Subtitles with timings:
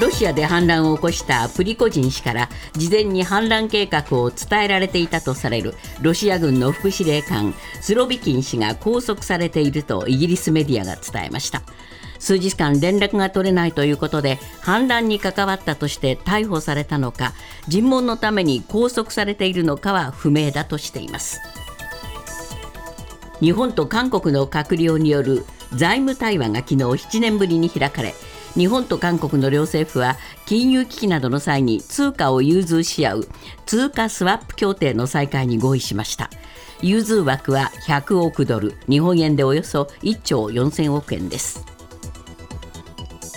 [0.00, 11.62] ロシアで反乱を起こしたプリコジン氏から事前に反乱計画を伝えられていたとされるロシア軍の副司令官スロビキン氏が拘束されているとイギリスメディアが伝えました。
[12.18, 17.34] 数日間連絡が取れないということで反乱に関わったとして逮捕されたのか
[17.68, 21.40] 尋問のために拘束されているのかは不明だとしています。
[23.40, 25.44] 日本と韓国の閣僚による
[25.74, 28.14] 財務対話が昨日7年ぶりに開かれ
[28.56, 33.28] 日本と韓国の両政府は金融危機などの際に通貨を融通し合う
[33.66, 36.30] 通貨スワップ協定の再開に合意しました。
[36.82, 41.64] 融通枠は100億ドル日本円でおよそ1兆4000億円です。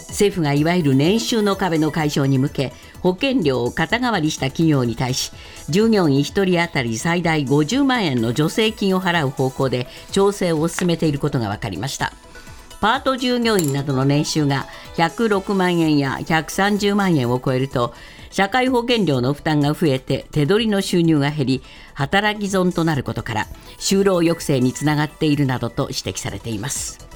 [0.10, 5.32] 政府がいわゆる年収の壁の解消に向け保険料を肩代わりした企業に対し
[5.70, 12.12] 従業員1人当たり最大50万円の助成金を払う方向で調整を進めていることが分かりました。
[12.82, 17.94] パート従業員などの年収が106万円や130万円を超えると
[18.32, 23.48] 社会保険料の負担が増えて手取りの収入が減り働き損となることから
[23.80, 27.10] 就労抑制につながっているなどと指摘されています。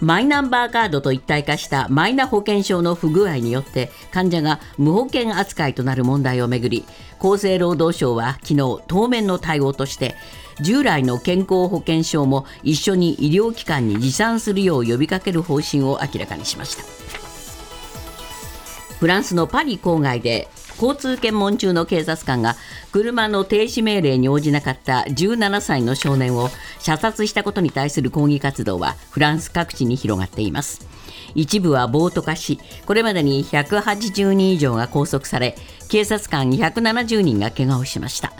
[0.00, 6.84] マイナンバーカードと一体化したマイナ保険証の不具合によって患者が無保険扱いとなる問題をめぐり
[7.18, 10.14] 厚生労働省は昨日当面の対応として
[10.60, 16.82] 従来の健康保険証も一緒に医療機関に持参するよう呼びかける方針を明らかにしました。
[18.98, 20.48] フランスのパリ郊外で
[20.80, 22.56] 交通検問中の警察官が
[22.92, 26.48] 車の停止命令に応じなかった17歳の少年を
[26.78, 30.86] 射殺したことに対する抗議活動はフランス各地に広がっています。
[31.34, 35.56] 一部は暴徒化しこれまでに180人以上が拘束され
[35.88, 38.32] 警察官170人が怪我をしました。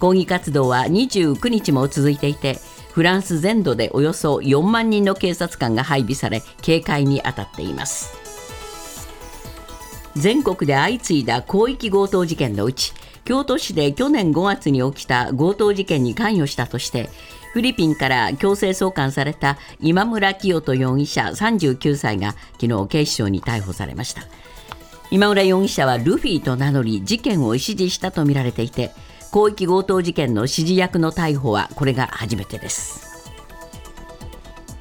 [0.00, 2.58] 抗議活動は29日も続いていて
[2.92, 8.18] フランス全土でおよそ4万人の警察官が配備され警戒に当たっています。
[10.16, 12.92] 全国で相次いだ広域強盗事件のうち
[13.24, 17.10] 京都市で去年5月に起きた強盗事件に関与したとして
[17.52, 24.22] フィリピンから強制送還された今村清人容疑者39歳が昨日警視庁に逮捕されました。
[25.12, 28.92] 今村容疑者はルフィと名乗り事件を指示したとみられていて
[29.32, 33.30] 広域強盗事件の指示役の逮捕はこれが初めてです。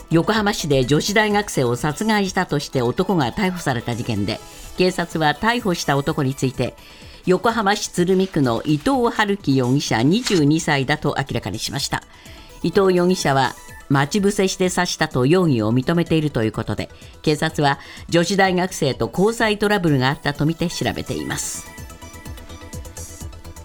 [0.09, 4.39] 横浜市で女子大学生を殺害したとして男が逮捕された事件で
[4.75, 6.75] 警察は逮捕した男について
[7.27, 12.03] 横浜市鶴見区の伊藤春樹容疑者22歳だと明らかにしました。
[12.63, 13.53] 伊藤容疑者は
[13.87, 16.89] 待ち伏せして刺したと容疑を認めているということで
[17.21, 21.78] 警察は女子大学生と交際トラブルがあったとみて調べています。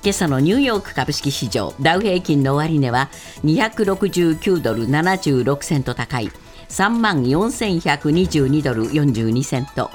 [0.04, 3.08] 今朝のニューヨーク株式市場ダウ平均の終値は
[3.42, 6.28] 269ドル76セント高い
[6.68, 9.90] 3万4122ドル42セント。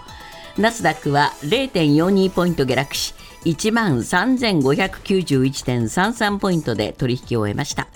[0.58, 3.14] ナスダックは0.42ポイント下落し
[3.46, 7.88] 1万3591.33ポイントで取引を終えました。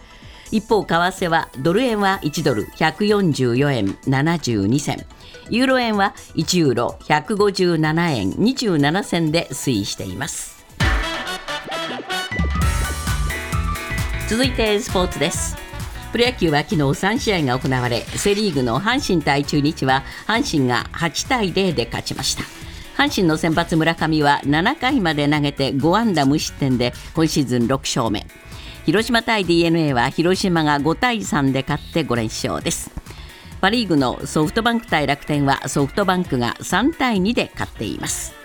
[0.52, 5.04] 一方為替はドル円は1ドル144円72銭
[5.50, 10.63] ユーロ円は1ユーロ157円27銭で推移しています。
[14.30, 15.58] 続いてスポーツです。
[16.12, 22.44] プロ野球は昨日3試合が行われセ・リーグの阪神対中日は阪神が8対0で勝ちました。
[22.96, 28.26] 阪神の先発村上は7回まで投げて5安打無失点で今シーズン6勝目。
[28.86, 32.92] 広島対 d n a は広島が5対3で勝って5連勝です。
[33.60, 38.43] パ・リーグのソフトバンク対楽天はソフトバンクが3対2で勝っています。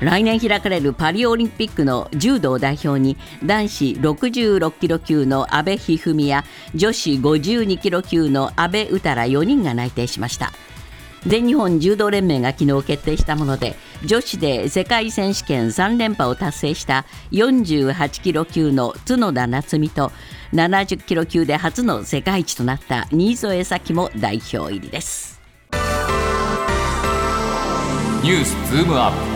[0.00, 10.52] 来年開かれるパリオリンピックの柔道代表に男子66キロ級の阿部一二三や女子52キロ級の阿部詩ら4人が内定しました。
[11.26, 13.74] 全日本柔道連盟が昨日決定したもので
[14.04, 20.12] 女子で世界選手権3連覇を達成した48キロ級の角田夏実と
[20.52, 25.40] 70キロ級で初の世界一となった新添咲も代表入りです。
[28.22, 29.35] ニュースズームアップ。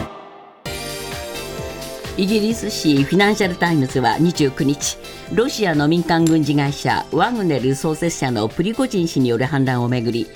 [2.20, 4.98] イギリス紙フィナンシャル・タイムズは29日
[5.32, 10.26] ロシアの民間軍事会社ワグネル創設者のプリコジン氏による反乱をめぐり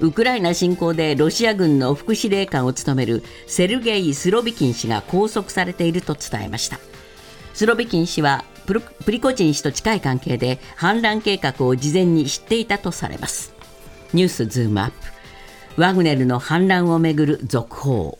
[0.00, 6.78] ウクライナ侵攻でロシア軍の副司令官を務めるセルゲイ・スロビキン氏が拘束されていると伝えました。
[7.54, 13.54] スロビキン氏はプリコジン氏と近い関係で反乱計画を事前に知っていたとされます。
[14.12, 14.94] ニュースズームアップ。
[15.80, 18.18] ワグネルの反乱をめぐる続報。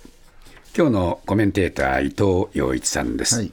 [0.76, 3.37] 今日のコメンテーター伊藤洋一さんです。
[3.37, 3.52] はい。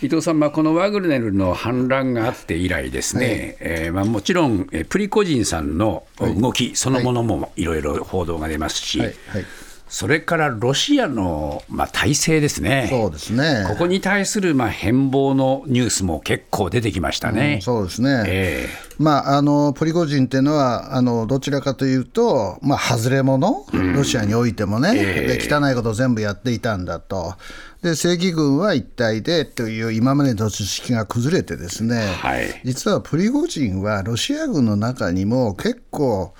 [0.00, 9.08] 伊藤さん、まあ、このワグネルの反乱があって以来ですね、はい、えー、まあ、もちろん、えプリコジンさんの動きそのものもいろいろ報道が出ますし、はい。
[9.28, 9.44] はい、
[9.88, 13.64] それからロシアの、まあ、体制ですね、そうですね。
[13.68, 17.54] ここに対する、まあ、変貌のニュースも結構出てきましたね。
[17.54, 18.68] うん、そうですね、え
[18.98, 27.34] まあ、あのプリゴジンっていうのはあの、どちらかというと、まあ、外れ者、ロシアにおいてもね、で、汚いことを全部やっていたんだと。
[27.82, 32.60] で正義軍は一体でという今までの図式が崩れてですね、はい。
[32.64, 36.34] 実はプリゴジンはロシア軍の中にも結構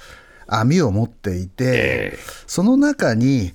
[0.48, 1.64] 網を持っていて、
[2.14, 3.54] えその中に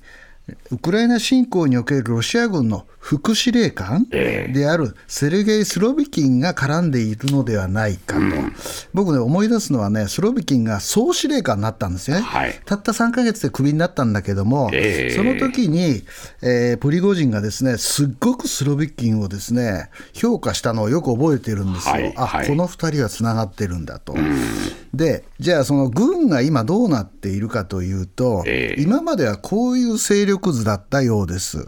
[0.70, 8.22] ウクライナ侵攻におけるロシア軍の副司令官であるセルゲイ・スロビキンが絡んでいるのではないかと、
[8.94, 12.60] 僕ね、思い出すのはね、スロビキンが総司令官になったんですよね、はい。
[12.64, 15.14] たった3か月でクビになったんだけども、ええ。
[15.14, 16.02] その時に、
[16.42, 22.46] えープリゴジンがですねすっごくスロビキンをですね評価したのをよく覚えているんですよ、あはいはい。
[22.48, 24.14] この2人はつながってるんだと。
[24.92, 28.82] でじゃあその軍が今どうなっているかというと、ええ。
[28.82, 31.66] 今まではこういう勢力図だったようです、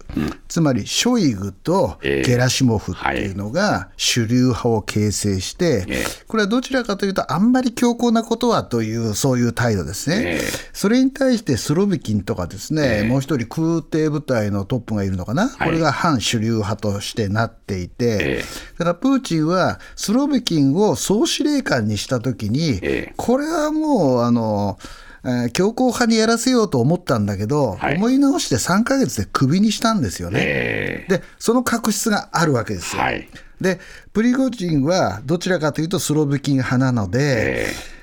[0.48, 2.22] つまりショイグとええ。
[2.22, 6.04] ゲラシモフっていうのが主流派を形成して、ええ。
[6.26, 10.40] これはどちらかというとあんまり強硬なことはというそういう態度ですね、ええ。
[10.72, 18.44] それに対してスロビキンとかですね、もう一人空挺部隊のトップがいるのかな、これが反主流派としてなっていて、ええ。
[18.78, 23.14] だからプーチンはスロビキンを総司令官にしたときに、ええ。
[23.16, 24.78] これはもう、あの、
[25.26, 30.40] えー強硬派にやらせようと思ったんだけど、はい思い直して3ヶ月でクビにしたんですよね。
[30.42, 33.02] えで、その確執があるわけですよ。
[33.02, 33.28] はい
[33.60, 33.80] で、
[34.12, 37.95] プリゴジンはどちらかというとスロビキン派なので、え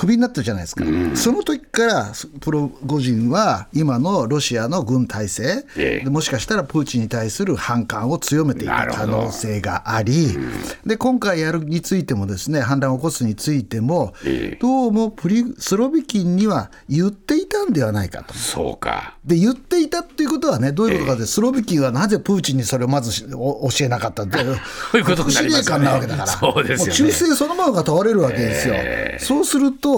[0.00, 0.82] クビになったじゃないですか、
[1.14, 6.04] その時からプロゴジンは今のロシアの軍体制、ええ。
[6.04, 10.38] でもしかしたらプーチンに対する反感を強めていた可能性があり、
[10.86, 14.56] で今回やるについてもですね反乱を起こすについても、ええ。
[14.58, 18.32] どうもプリスロビキンには言っていたんではないかと。
[18.32, 19.18] そうか。
[19.22, 24.38] で言っていたっていうことはね、どういうことかで、スロビキンはなぜプーチンにそれをまず教えなかったって、
[24.94, 27.02] ういうことにななわけだから、そうですよね。
[27.02, 28.74] もう忠誠そのものが問われるわけですよ。
[29.18, 29.89] そうすると、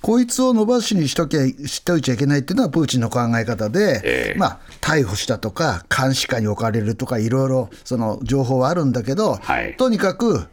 [0.00, 10.46] こいつを伸ばしにしときゃしておいちゃいけないっていうのはプーチンの考え方で、ええまあ、逮捕したとか、監視下に置かれるとか、いろいろその情報はあるんだけど、はいとにかく、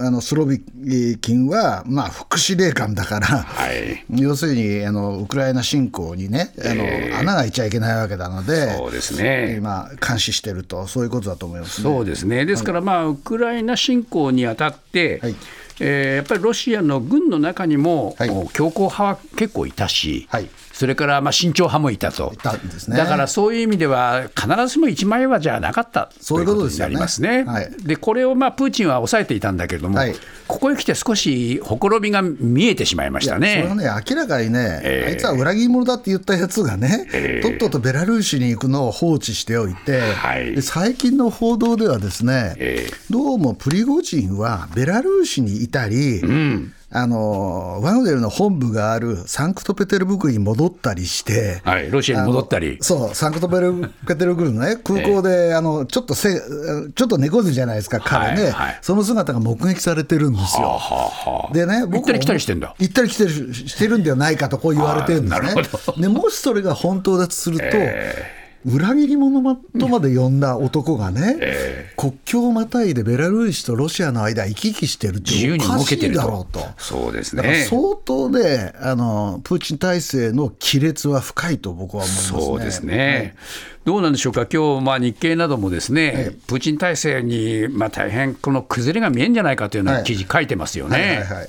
[0.00, 0.60] あのスロビ
[1.20, 4.04] キンは、まあ、副司令官だから、はい。
[4.10, 9.54] 要するにあのウクライナ侵攻にね、あの穴が開いちゃいけないわけなので、そうですね。
[9.56, 11.84] 今、監視してると、そういうことだと思いますね。
[11.84, 15.36] そうですね、ですから、まあ、ウクライナ侵攻にあたって、はい
[15.80, 18.14] えーやっぱりロシアの軍の中にも、
[18.52, 20.48] 強硬派は結構いたし、はい
[20.80, 22.30] それからまあ慎重派もいたと。
[22.32, 22.96] いたんですね。
[22.96, 26.94] だからそういう意味では、必ずしも一枚岩じゃなかったそういうことですよね。
[26.94, 27.44] になりますね。
[27.44, 27.70] はい。
[27.84, 30.14] でこれをまあプーチンは抑えていたんだけれども、はい。
[30.48, 33.84] ここへ来て少しほころびが見えてしまいましたそれはね。
[33.84, 35.10] ね、明らかにね、ええ。
[35.10, 37.46] あいつは裏切り者だって言ったやつがね、ええ。
[37.46, 40.54] とっととベラルーシに行くのを放置しておいて、はい。
[40.54, 42.92] で最近の報道ではですね、ええ。
[43.10, 46.22] どうもプリゴジンはベラルーシにいたり、
[46.92, 52.78] あのワグネルの本部があるサンクトペテルブルクに戻ったりして、はい、ロシアに戻ったり。
[52.80, 58.52] そう、サンクトペテルブルクの、ね、 空港で、あのちょっとせちょっと猫背じゃないですか、彼ね、はい。
[58.52, 60.66] はいその姿が目撃されてるんですよ。
[60.66, 62.74] はあはあでね、行ったり来たりしてんだ。
[62.78, 65.54] 行ったり来たりしてるんではないかとこう言われてるんですね。
[66.02, 67.64] でもしそれが本当だとすると、
[68.64, 76.66] 裏切り者とまで呼んだ男がね、 国境をまたいでベラルーシとロシアの間行き来してるって自由におかしい動けてるとだろうと。
[76.76, 77.64] そうですだからね。
[77.64, 82.40] 相当ねあの、プーチン体制の亀裂は深いと僕は思いますね。
[82.40, 83.34] そうですね、
[83.86, 90.96] どうなんでしょうか、今日まあ日経などもですね、プーチン体制にまあ大変この崩れが見えんじゃないかというようはない記事書いてますよね。
[90.98, 91.48] はいはいはい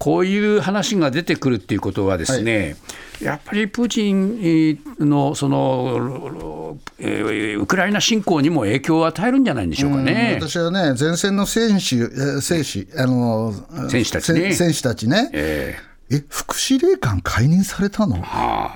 [0.00, 2.76] こういう話が出てくるっていうことはですね、
[3.20, 10.38] やっぱりプーチンのその、えーウクライナ侵攻にも影響を与えるんじゃないんでしょうかね。
[10.40, 13.52] 私はね、前線の選手、えー選手、あの
[13.90, 14.54] 選手たちね。
[14.54, 15.76] せ選手たちね、え
[16.12, 18.24] え、副司令官解任されたの、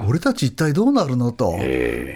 [0.08, 1.48] 俺たち一体どうなるのと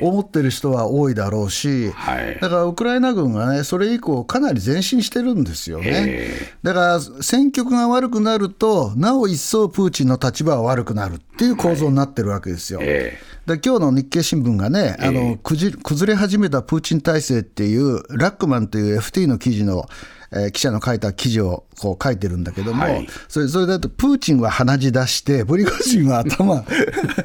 [0.01, 2.39] 思ってる人は多いだろうし、はい。
[2.41, 6.31] だからウクライナ軍がね、それ以降、かなり前進してるんですよね。
[6.63, 12.79] だから戦局が悪くなると、なお一層プーチンの立場は悪くなるっていう構造になってるわけですよ。
[12.83, 19.89] えで今日の日経新聞がね、あのくじ崩れ始めたプーチン体制っていう、ラックマンという FT の記事の、
[20.31, 26.65] えー記者の書いた記事をこう書いてるんだけども、はいそれそれだと、プーチンは鼻血出して、 プリゴジンは頭、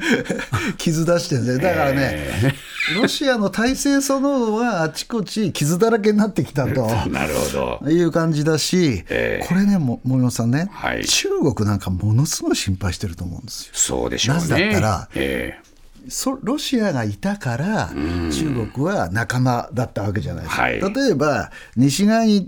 [0.78, 2.54] 傷出してるんですよだからね、
[2.96, 6.86] ロシアの体制そのものはあちこち傷だらけになってきたと。
[6.86, 7.90] ー なるほど。
[7.90, 13.70] いう感じだし、ええこれね、も森本さんね、はい中国なんかものすごい心配してると思うんですよ。
[13.74, 14.40] そうでしょうね。
[14.42, 15.58] なぜだったらえ
[16.08, 17.90] そロシアがいたから、
[18.30, 20.80] 中国は仲間だったわけじゃないですか、はい。
[20.80, 22.46] 例えば西側に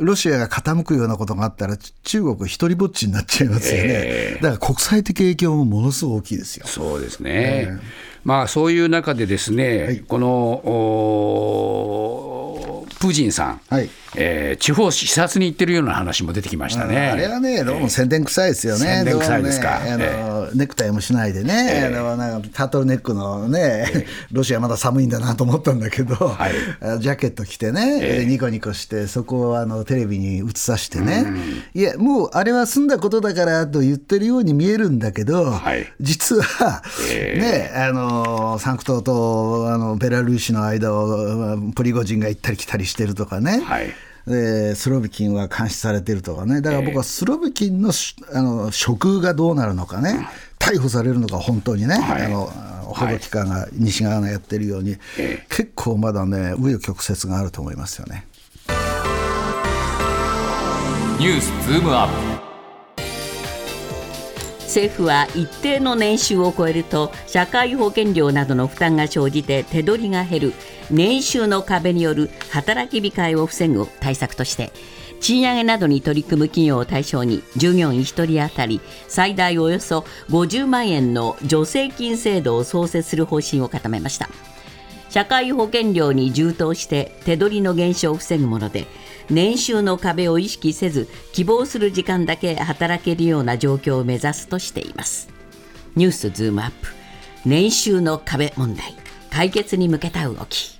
[0.00, 6.66] ロシアが傾くようなことがあったら、中国一人ぼっちになっちゃいますよね、だから国際的影響もものすごく大きいですよ。
[6.66, 7.78] そうですね、
[8.24, 10.28] まあ、そういう中でですね、この
[10.64, 12.60] おー
[13.00, 13.88] プーチンさん、はい。
[14.16, 17.08] えー地方視察に行ってるような話も出てきましたね。
[17.08, 19.78] あれはね、どうも宣伝臭いですよね、宣伝臭いですか。
[19.80, 26.52] ねあのネクタイもしないでね、あのなんかタートルネックのね、 ロシアまだ寒いんだなと思ったんだけど、はい。
[26.80, 31.26] あジャケット着てね、でニコニコして、そこをあのテレビに映さしてね、
[31.74, 35.86] いや、もうあれは済んだことだからと言ってるように見えるんだけど、はい。
[36.00, 43.62] 実は、ね、あのサンクトとあのベラルーシの間をプリゴジンが行ったり来たりしてるとかね。
[43.64, 43.92] はい
[44.26, 52.26] でスロビキンは監視されてるとかね、だから僕はスロビキンのしあの職遇がどうなるのかね、逮捕されるのか、本当にね、はい。
[52.26, 52.46] あの
[52.90, 54.96] 報道機関が、西側がやってるように、
[55.48, 58.26] 結構まだね、紆余曲折があると思いますよね。
[61.18, 62.29] ニュースズームアップ
[64.70, 70.52] 政府は一定の年収を超えると社会保険料などの負担が生じて手取りが減る
[70.92, 74.70] 年収の壁による働き控えを防ぐ対策として
[75.20, 84.28] 賃上げなどに取り組む企業を対象に従業員1人当たり最大およそ50万円の助成金制度を創設する方針を固めました。
[85.10, 88.86] 社会保険料に充当して手取りの減少を防ぐもので
[89.30, 95.28] 年収の壁を意識せず希望する時間だけ働けるような状況を目指すとしています。
[95.94, 96.88] ニュースズームアップ。
[97.46, 98.94] 年収の壁問題。
[99.30, 100.79] 解決に向けた動き。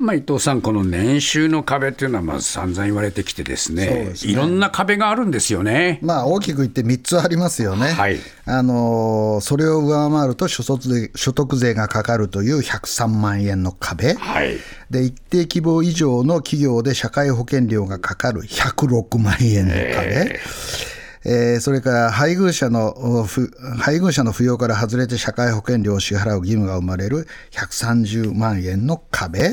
[0.00, 4.12] まあ、伊藤さん、この年収の壁っていうのはまあ散々言われてきてですねね。
[4.22, 5.98] いろんな壁があるんですよね。
[6.02, 8.18] まあ、大きく言って3つありますよね、はい。
[8.46, 14.56] あのーそれを上回ると所得税所得税がかかるという103万円の壁、はい。
[14.90, 20.99] で一定規模以上の企業で社会保険料がかかる106万円の壁、えー
[21.60, 23.26] それから配偶者の
[23.78, 29.50] 配偶者の扶養から外れて社会保険料を支払う義務が生まれる130万円の壁、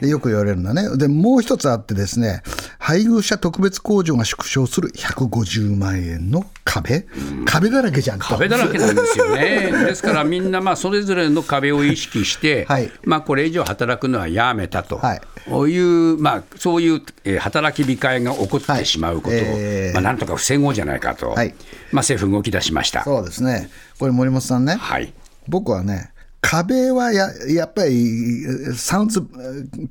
[0.00, 0.96] でよく言われるんだね。
[0.96, 2.42] でもう一つあってですね
[2.86, 7.04] 配偶者特別控除が縮小する150万円の壁、
[7.44, 8.26] 壁だらけじゃんと。
[8.26, 9.72] 壁だらけなんですよね。
[9.86, 12.92] ですからみんなまあそれぞれの壁を意識して、はい。
[13.02, 15.20] まあこれ以上働くのはやめたと、はい。
[15.50, 19.92] こういうまあそういうえー働き控えが起こってしまうことを、はいえー。
[19.92, 21.56] まあなんとか防ごうじゃないかと、はい。
[21.90, 23.02] まあ政府動き出しました。
[23.02, 23.68] そうですね。
[23.98, 25.12] これ森本さんね、はい。
[25.48, 28.44] 僕はね、壁はややっぱり
[28.76, 29.26] サウンズ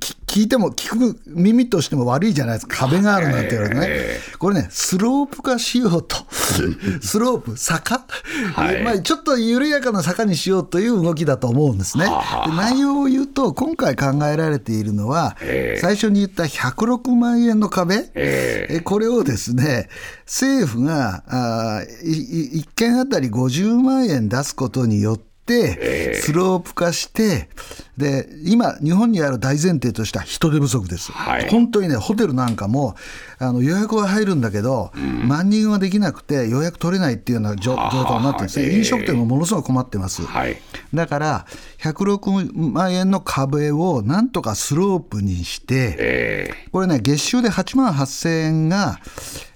[0.00, 2.76] き聞いても聞く耳としても悪いじゃないですか。
[2.76, 3.96] 壁があるなんて言われるとね、
[4.38, 6.14] これねスロープ化しようと。
[7.00, 8.04] スロープ坂、
[8.52, 8.82] はい。
[8.82, 15.38] まあ、ちょっと緩やかな坂にしようという動きだと思うんですね、で内容を言うと今回考えられているのは、
[15.80, 19.88] 最初に言った106万円の壁、えこれをですね
[20.26, 27.48] 政府があーいい1件あたり50万円出すことによってスロープ化して、
[27.96, 31.48] で今、日本にある大前提としては人手不足です、はい。
[31.48, 32.94] 本当にね、ホテルなんかも
[33.38, 34.92] あの予約は入るんだけど、
[35.26, 40.22] 万人はできなくて、予約取れないっていうような状状態になってるんです飲食店もものすごく困ってます。
[40.22, 40.56] はい。
[40.92, 41.46] だから、
[41.78, 49.00] 106万円の壁をなんとかスロープにして、えこれね、月収で8万8000円が、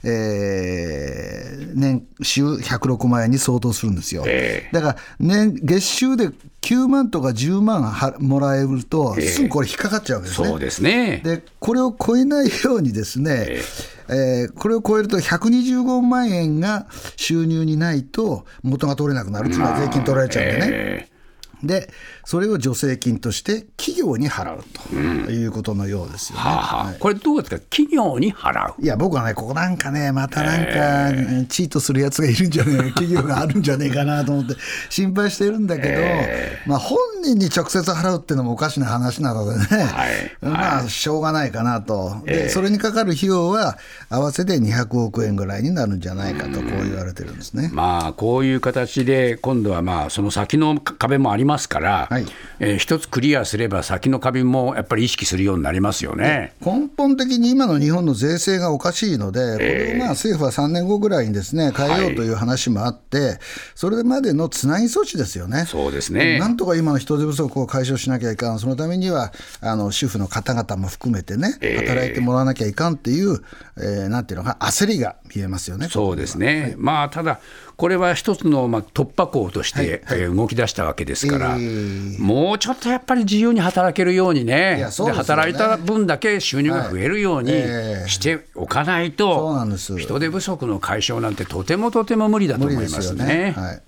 [0.03, 4.25] えー年収106万円に相当するんですよ。
[4.27, 6.31] えだから、年、月収で
[6.63, 10.49] 9万とか10万はもらえると、すぐこれ引っかかっちゃうわけですね。
[10.49, 11.21] そうですね。
[11.25, 13.59] でこれを超えないようにですね、
[14.09, 20.67] えーこれを超えると125万円が収入にないと元が取れなくなる、つまり税金取られちゃうんでね。
[20.71, 21.11] え
[21.63, 21.93] で、
[22.25, 24.97] それを助成金として企業に払うと
[25.31, 26.43] いうことのようですよね。
[26.45, 27.61] はあはあこれどうですか？
[27.69, 28.83] 企業に払う。
[28.83, 34.55] いや、僕はね、ここなんかね、またなんか、チートするやつがいるんじゃねえか、企業があるんじゃねえかなと思って、
[34.89, 36.01] 心配してるんだけど、
[36.67, 40.11] まあ、本人に直接払うっていうのもおかしな話なのでね、はい。
[40.41, 47.71] まあ、しょうがないかなと、で、それにかかる費用は、合わせて200億円ぐらいになるんじゃないかと、こう言われてるんですね。
[47.73, 52.27] まあ、こういう形で、今度はまあその先の壁もありますから、はい。
[52.59, 56.55] えー一つクリアすれば、先の壁もやっぱり意識するようになりますよね。
[56.65, 63.39] 根本的に今の日本の税制がおかしいので、これをまあ政府は3年後ぐらいにですね変えようという話もあって、
[63.75, 65.67] それまでのつなぎ措置ですよね。
[65.69, 66.39] そうですね。
[66.39, 73.43] なんとか今の人人手不足を解消しなきゃいかん、そのためにはあの主婦の方々も含めてね、働いてもらわなきゃいかんっていう、
[73.79, 75.89] えーなんていうのか、焦りが見えますよね。
[75.89, 77.41] そうですね、まあ、ただ、
[77.77, 88.09] これは一つのまあ突破口として、えー動き出したわけですから、えーもうちょっとやっぱり自由に働けるようにね、いやそうで働いた分だけ収入が増えるようにはいええ。
[88.09, 89.99] しておかないと、なんです。
[89.99, 93.17] 人手不足の解消なんてとてもとても無理だと思いですよね。
[93.19, 93.55] ますね。
[93.57, 93.83] はい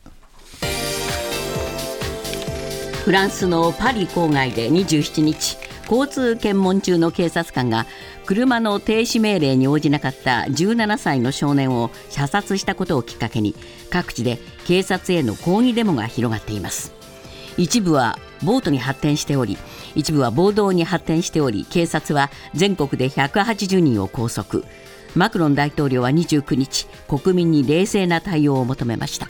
[3.04, 5.58] フランスのパリ郊外で27日
[5.90, 7.84] 交通検問中の警察官が
[8.26, 13.56] 車の停止命令に応じなかった17歳の少年を射殺したことをきっかけに
[13.90, 16.94] 各地で警察への抗議デモが広がっています。
[17.58, 19.58] 一部はボートに発展しており
[19.96, 24.60] 一部は暴動に発展しており警察は全国で180人を拘束。
[25.16, 29.26] マクロン大統領は29日国民に冷静な対応を求めました。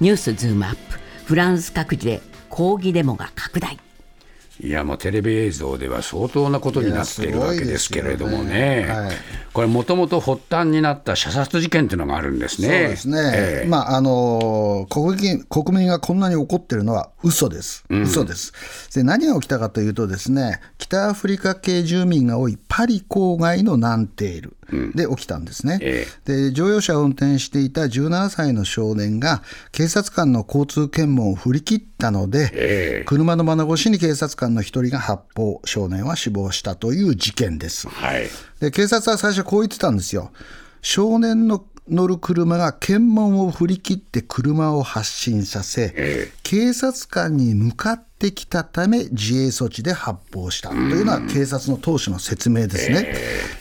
[0.00, 0.98] ニュースズームアップ。
[1.28, 2.22] フランス各地で
[2.58, 3.78] 抗議デモが拡大。
[4.60, 8.86] いやもうテレビ映像では相当なことになっているわけですけれどもいねね。
[8.88, 9.16] はい、
[9.52, 12.68] これ、もともと発端になった射殺事件というのがあるんですね。
[12.68, 13.68] そうですね、ええ。
[13.68, 18.52] まああの国民国民がこんなに怒ってるのは嘘です、嘘です。
[18.92, 19.04] で。
[19.04, 24.56] 何が起きたかというと、ですね北アフリカ系住民が多いパリ郊外のナンテール
[24.96, 25.78] で起きたんですね。
[25.80, 37.88] えで乗用車を運転していた17歳の少年が、警察官の交通検問を振り切ったので、ええ車の窓越しに警察官の一人が発砲、少年は死亡したという事件です。
[37.88, 38.28] はい
[38.60, 40.30] で警察は最初こう言ってたんですよ。
[40.80, 53.14] 少年の乗る車が検問を振り切って車を発進させ、警察官に向かってきたため自衛措置で発砲したというのは警察の当初の説明ですね。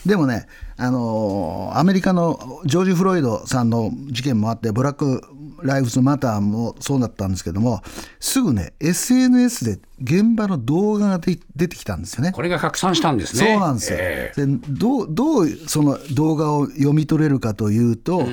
[0.05, 5.21] でもね、あのーアメリカのジョージ・フロイドさんの事件もあって、ブラック・
[5.63, 7.81] ライフズ・マターもそうだったんですけども、
[8.19, 12.31] すぐね、SNS で現場の動画がで出てきたんですよね。
[12.31, 13.47] これが拡散したんですね。
[13.51, 13.97] そうなんですよ。
[13.99, 18.25] えでどうどうその動画を読み取れるかというと、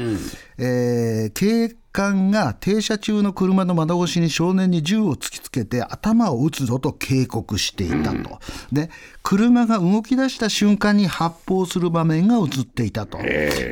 [0.59, 8.41] えー警官が停車中の車の窓越しに少年に銃を突きつけて頭を撃つぞと警告していたと、
[8.73, 8.91] で
[9.23, 13.19] 車が動き出した瞬間に発砲する場面が映っていたと、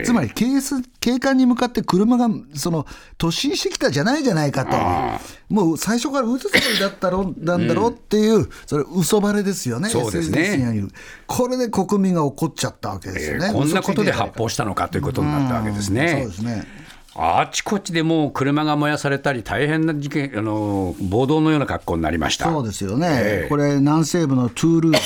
[0.05, 2.87] つまり警察警官に向かって車がその
[3.19, 4.77] 突進してきたじゃないじゃないかと、
[5.53, 10.87] もう最初から撃つつもりだったろなんだろうっていう、それ、嘘バレですよね、そうですね。
[11.27, 13.49] これで国民が怒っちゃったわけですよね。
[13.51, 16.31] えこんなことで発砲したのかということになったわけですそうねで。
[16.31, 16.82] すね。
[17.15, 22.47] あちこちでもう車が燃やされたり、大変な事件、あの暴動のような格好になりました。
[22.47, 24.99] そうですよね、ええこれ、南西部のトゥールーズ、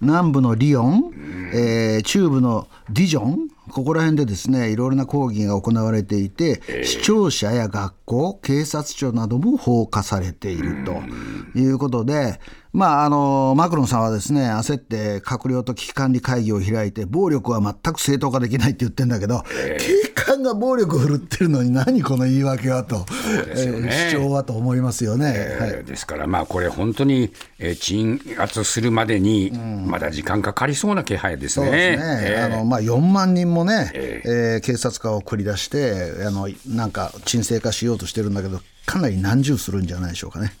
[0.00, 1.12] 南部のリヨン、
[1.54, 12.40] えー中部のディジョン、ここら辺でですねいろいろな抗議が行われていて、市庁舎や学校、警察署なども放火されているということで、
[12.72, 19.42] まあ、あのマクロンさんはですね焦って閣僚と危機管理会議を開いて、暴力は全く正当化できないって言ってるんだけど、
[19.78, 23.04] 警官が暴力を振るってるのに、何この言い訳はと、ね。
[23.48, 25.26] えー主張はと思いますよね。
[25.26, 25.34] はい。
[25.34, 29.50] えーですから、まあ、これ、本当に、えー鎮圧するまでに、
[29.86, 31.66] まだ時間かかりそうな気配ですね。
[31.66, 40.52] そうですね、えーあのまあ、4万人もね、えー警察官を繰り出してあの、なんか沈静化しようとしてるんだけど、かなり難重するんじゃないでしょうかね。